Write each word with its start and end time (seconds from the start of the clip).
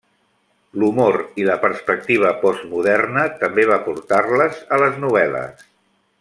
L'humor 0.83 1.17
i 1.41 1.45
la 1.49 1.57
perspectiva 1.65 2.31
postmoderna 2.45 3.27
també 3.45 3.67
va 3.73 3.79
portar-les 3.91 4.61
a 4.77 4.81
les 4.87 4.99
novel·les. 5.05 5.63